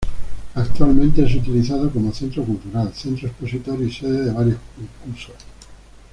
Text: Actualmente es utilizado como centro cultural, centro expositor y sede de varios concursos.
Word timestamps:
Actualmente 0.55 1.23
es 1.23 1.35
utilizado 1.35 1.91
como 1.91 2.11
centro 2.11 2.43
cultural, 2.43 2.91
centro 2.91 3.27
expositor 3.27 3.79
y 3.83 3.91
sede 3.93 4.25
de 4.25 4.31
varios 4.31 4.57
concursos. 5.03 5.35